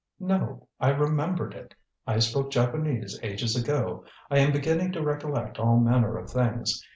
"No; 0.19 0.67
I 0.79 0.89
remembered 0.89 1.53
it. 1.53 1.75
I 2.07 2.17
spoke 2.17 2.49
Japanese 2.49 3.19
ages 3.21 3.55
ago. 3.55 4.03
I 4.31 4.39
am 4.39 4.51
beginning 4.51 4.91
to 4.93 5.03
recollect 5.03 5.59
all 5.59 5.77
manner 5.79 6.17
of 6.17 6.31
things. 6.31 6.81